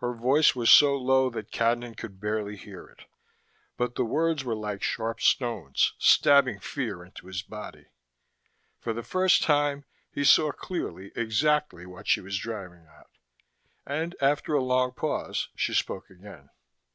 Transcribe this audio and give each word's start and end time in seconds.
Her 0.00 0.12
voice 0.12 0.54
was 0.54 0.70
so 0.70 0.98
low 0.98 1.30
that 1.30 1.50
Cadnan 1.50 1.96
could 1.96 2.20
barely 2.20 2.58
hear 2.58 2.90
it, 2.90 3.06
but 3.78 3.94
the 3.94 4.04
words 4.04 4.44
were 4.44 4.54
like 4.54 4.82
sharp 4.82 5.18
stones, 5.22 5.94
stabbing 5.98 6.60
fear 6.60 7.02
into 7.02 7.26
his 7.26 7.40
body. 7.40 7.86
For 8.80 8.92
the 8.92 9.02
first 9.02 9.40
time, 9.42 9.86
he 10.10 10.24
saw 10.24 10.52
clearly 10.52 11.10
exactly 11.16 11.86
what 11.86 12.06
she 12.06 12.20
was 12.20 12.36
driving 12.38 12.86
at. 12.86 13.06
And 13.86 14.14
after 14.20 14.52
a 14.52 14.62
long 14.62 14.92
pause, 14.92 15.48
she 15.56 15.72
spoke 15.72 16.10
again. 16.10 16.50